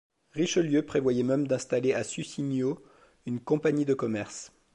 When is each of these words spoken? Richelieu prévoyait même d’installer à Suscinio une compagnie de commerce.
Richelieu 0.33 0.81
prévoyait 0.83 1.21
même 1.21 1.45
d’installer 1.45 1.93
à 1.93 2.03
Suscinio 2.03 2.81
une 3.27 3.39
compagnie 3.39 3.85
de 3.85 3.93
commerce. 3.93 4.51